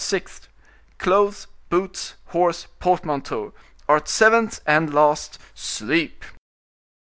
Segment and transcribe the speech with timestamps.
[0.03, 0.47] 6th,
[0.97, 3.53] clothes, boots, horse, portmanteau;
[3.87, 4.05] Art.
[4.05, 6.25] 7th and last, sleep."